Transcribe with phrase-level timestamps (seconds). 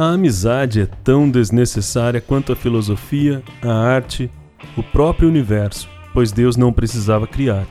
[0.00, 4.30] A amizade é tão desnecessária quanto a filosofia, a arte,
[4.76, 7.66] o próprio universo, pois Deus não precisava criar.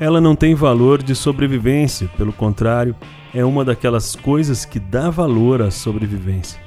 [0.00, 2.96] Ela não tem valor de sobrevivência, pelo contrário,
[3.34, 6.58] é uma daquelas coisas que dá valor à sobrevivência.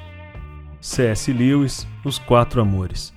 [0.80, 1.32] C.S.
[1.32, 3.12] Lewis, Os Quatro Amores.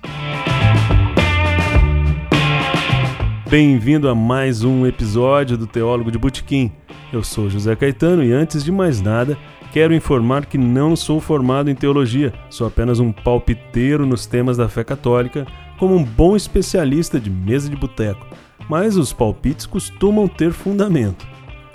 [3.48, 6.72] Bem-vindo a mais um episódio do Teólogo de Butiquim.
[7.12, 9.38] Eu sou José Caetano e antes de mais nada,
[9.72, 14.68] quero informar que não sou formado em teologia, sou apenas um palpiteiro nos temas da
[14.68, 15.46] fé católica,
[15.78, 18.26] como um bom especialista de mesa de boteco,
[18.68, 21.26] mas os palpites costumam ter fundamento.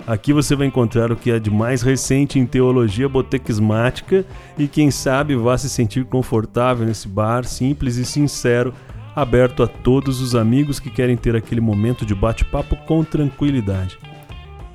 [0.06, 4.24] Aqui você vai encontrar o que é de mais recente em teologia botequismática
[4.56, 8.72] e quem sabe vá se sentir confortável nesse bar simples e sincero,
[9.16, 13.98] aberto a todos os amigos que querem ter aquele momento de bate-papo com tranquilidade.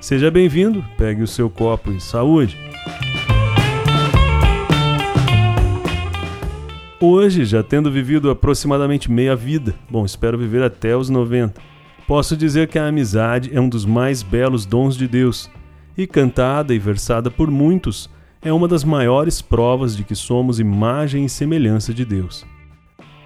[0.00, 2.71] Seja bem-vindo, pegue o seu copo e saúde!
[7.04, 11.60] Hoje, já tendo vivido aproximadamente meia vida, bom, espero viver até os 90,
[12.06, 15.50] posso dizer que a amizade é um dos mais belos dons de Deus,
[15.98, 18.08] e cantada e versada por muitos,
[18.40, 22.46] é uma das maiores provas de que somos imagem e semelhança de Deus.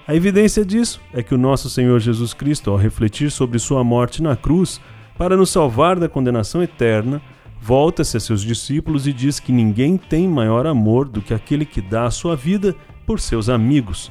[0.08, 4.22] A evidência disso é que o nosso Senhor Jesus Cristo, ao refletir sobre sua morte
[4.22, 4.80] na cruz
[5.18, 7.20] para nos salvar da condenação eterna,
[7.60, 11.82] volta-se a seus discípulos e diz que ninguém tem maior amor do que aquele que
[11.82, 12.74] dá a sua vida
[13.06, 14.10] por seus amigos.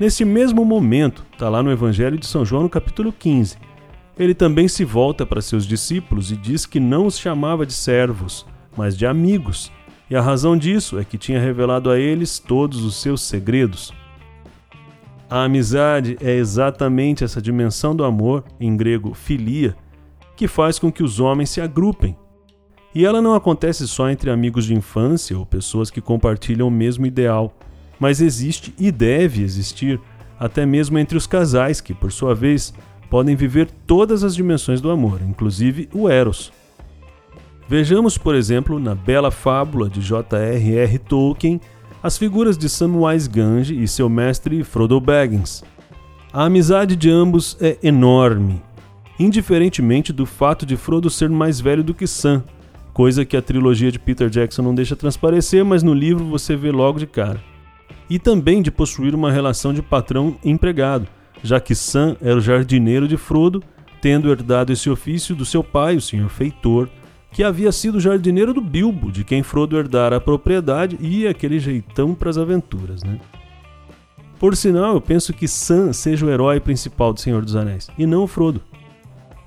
[0.00, 3.58] Nesse mesmo momento, está lá no Evangelho de São João, no capítulo 15,
[4.18, 8.44] ele também se volta para seus discípulos e diz que não os chamava de servos,
[8.76, 9.70] mas de amigos,
[10.10, 13.92] e a razão disso é que tinha revelado a eles todos os seus segredos.
[15.30, 19.76] A amizade é exatamente essa dimensão do amor, em grego filia,
[20.34, 22.16] que faz com que os homens se agrupem.
[22.94, 27.04] E ela não acontece só entre amigos de infância ou pessoas que compartilham o mesmo
[27.04, 27.54] ideal
[27.98, 30.00] mas existe e deve existir
[30.38, 32.72] até mesmo entre os casais que, por sua vez,
[33.10, 36.52] podem viver todas as dimensões do amor, inclusive o Eros.
[37.68, 40.98] Vejamos, por exemplo, na bela fábula de J.R.R.
[41.00, 41.60] Tolkien,
[42.02, 45.64] as figuras de Samwise Gamgee e seu mestre Frodo Baggins.
[46.32, 48.62] A amizade de ambos é enorme,
[49.18, 52.44] indiferentemente do fato de Frodo ser mais velho do que Sam,
[52.94, 56.70] coisa que a trilogia de Peter Jackson não deixa transparecer, mas no livro você vê
[56.70, 57.47] logo de cara
[58.08, 61.06] e também de possuir uma relação de patrão-empregado,
[61.42, 63.62] já que Sam era o jardineiro de Frodo,
[64.00, 66.28] tendo herdado esse ofício do seu pai, o Sr.
[66.28, 66.88] Feitor,
[67.30, 72.14] que havia sido jardineiro do Bilbo, de quem Frodo herdara a propriedade e aquele jeitão
[72.14, 73.20] para as aventuras, né?
[74.38, 78.06] Por sinal, eu penso que Sam seja o herói principal do Senhor dos Anéis, e
[78.06, 78.62] não o Frodo.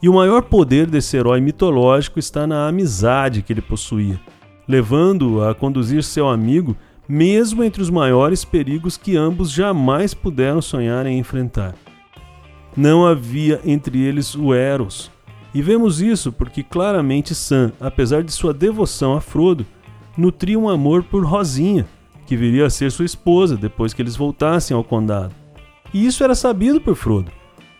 [0.02, 4.20] E o maior poder desse herói mitológico está na amizade que ele possuía,
[4.68, 6.76] levando-o a conduzir seu amigo
[7.08, 11.76] mesmo entre os maiores perigos que ambos jamais puderam sonhar em enfrentar.
[12.76, 15.12] Não havia entre eles o Eros,
[15.54, 19.66] e vemos isso porque claramente Sam, apesar de sua devoção a Frodo,
[20.18, 21.86] nutria um amor por Rosinha,
[22.26, 25.36] que viria a ser sua esposa depois que eles voltassem ao condado.
[25.94, 27.32] E isso era sabido por Frodo,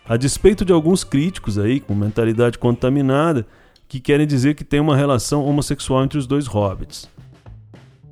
[0.06, 3.46] a despeito de alguns críticos aí com mentalidade contaminada
[3.88, 7.08] que querem dizer que tem uma relação homossexual entre os dois hobbits.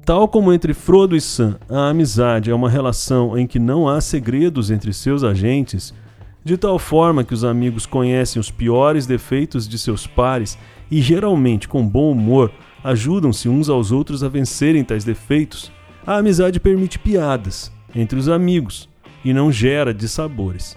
[0.04, 4.00] Tal como entre Frodo e Sam, a amizade é uma relação em que não há
[4.00, 5.94] segredos entre seus agentes,
[6.42, 10.58] de tal forma que os amigos conhecem os piores defeitos de seus pares
[10.90, 12.50] e geralmente, com bom humor,
[12.82, 15.70] ajudam-se uns aos outros a vencerem tais defeitos,
[16.06, 18.88] a amizade permite piadas entre os amigos
[19.22, 20.76] e não gera dissabores.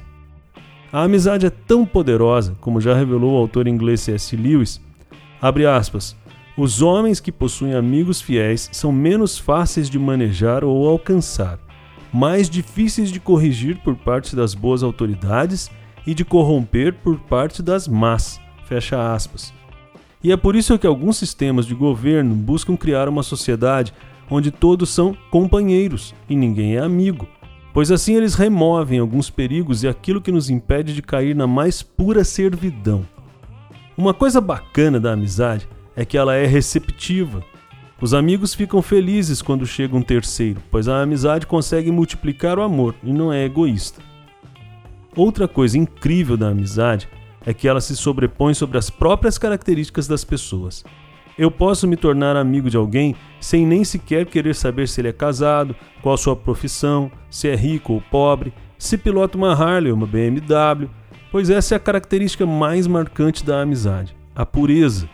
[0.91, 4.35] A amizade é tão poderosa, como já revelou o autor inglês C.S.
[4.35, 4.81] Lewis,
[5.41, 6.16] abre aspas,
[6.56, 11.58] os homens que possuem amigos fiéis são menos fáceis de manejar ou alcançar,
[12.14, 15.72] mais difíceis de corrigir por parte das boas autoridades
[16.06, 18.40] e de corromper por parte das más.
[18.66, 19.52] Fecha aspas.
[20.23, 23.91] E é por isso que alguns sistemas de governo buscam criar uma sociedade
[24.29, 27.28] onde todos são companheiros e ninguém é amigo,
[27.73, 31.82] pois assim eles removem alguns perigos e aquilo que nos impede de cair na mais
[31.82, 33.03] pura servidão.
[33.97, 37.43] Uma coisa bacana da amizade é que ela é receptiva.
[38.01, 42.95] Os amigos ficam felizes quando chega um terceiro, pois a amizade consegue multiplicar o amor
[43.03, 44.01] e não é egoísta.
[45.16, 47.07] Outra coisa incrível da amizade
[47.45, 50.84] é que ela se sobrepõe sobre as próprias características das pessoas.
[51.37, 55.13] Eu posso me tornar amigo de alguém sem nem sequer querer saber se ele é
[55.13, 60.05] casado, qual sua profissão, se é rico ou pobre, se pilota uma Harley ou uma
[60.05, 60.90] BMW,
[61.31, 65.09] pois essa é a característica mais marcante da amizade: a pureza.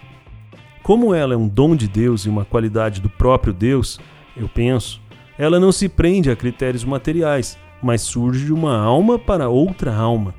[0.90, 4.00] Como ela é um dom de Deus e uma qualidade do próprio Deus,
[4.36, 5.00] eu penso,
[5.38, 10.34] Ela não se prende a critérios materiais, mas surge de uma alma para outra alma.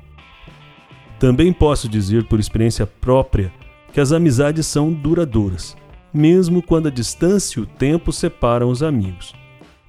[1.17, 3.49] Também posso dizer por experiência própria
[3.93, 5.77] que as amizades são duradouras,
[6.13, 9.33] mesmo quando a distância e o tempo separam os amigos.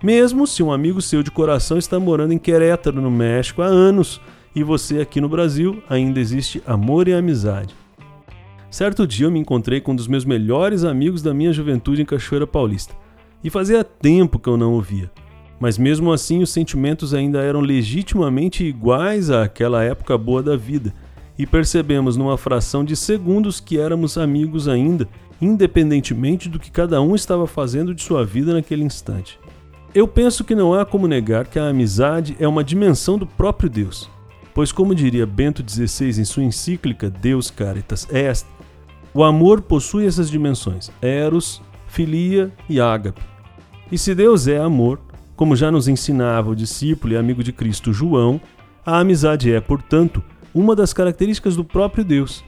[0.01, 4.21] Mesmo se um amigo seu de coração está morando em Querétaro, no México, há anos,
[4.55, 7.75] e você aqui no Brasil, ainda existe amor e amizade.
[8.73, 12.07] Certo dia eu me encontrei com um dos meus melhores amigos da minha juventude em
[12.07, 12.95] Cachoeira Paulista,
[13.45, 15.11] e fazia tempo que eu não o via.
[15.61, 20.95] Mas mesmo assim os sentimentos ainda eram legitimamente iguais àquela época boa da vida,
[21.39, 25.07] e percebemos numa fração de segundos que éramos amigos ainda,
[25.39, 29.39] independentemente do que cada um estava fazendo de sua vida naquele instante.
[29.95, 33.69] Eu penso que não há como negar que a amizade é uma dimensão do próprio
[33.69, 34.09] Deus,
[34.55, 38.47] pois, como diria Bento XVI em sua encíclica Deus Caritas Est,
[39.15, 43.21] o amor possui essas dimensões: eros, filia e ágape.
[43.91, 45.01] E se Deus é amor,
[45.37, 48.41] como já nos ensinava o discípulo e amigo de Cristo João,
[48.85, 50.23] a amizade é, portanto,
[50.55, 52.45] uma das características do próprio Deus.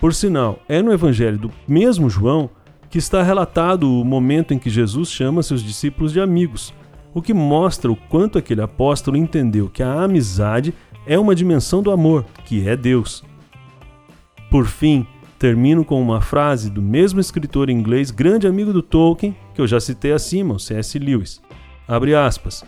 [0.00, 2.50] Por sinal, é no evangelho do mesmo João
[2.90, 6.72] que está relatado o momento em que Jesus chama seus discípulos de amigos,
[7.12, 10.74] o que mostra o quanto aquele apóstolo entendeu que a amizade
[11.06, 13.24] é uma dimensão do amor, que é Deus.
[14.50, 15.06] Por fim,
[15.38, 19.78] termino com uma frase do mesmo escritor inglês, grande amigo do Tolkien, que eu já
[19.80, 20.98] citei acima, o C.S.
[20.98, 21.42] Lewis.
[21.86, 22.64] Abre aspas.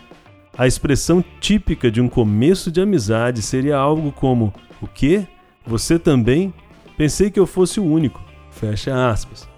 [0.57, 5.27] A expressão típica de um começo de amizade seria algo como: O quê?
[5.67, 6.53] Você também?
[6.97, 8.21] Pensei que eu fosse o único.
[8.51, 9.49] Fecha aspas.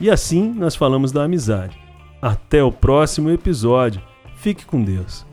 [0.00, 1.78] E assim nós falamos da amizade.
[2.20, 4.02] Até o próximo episódio.
[4.36, 5.24] Fique com Deus.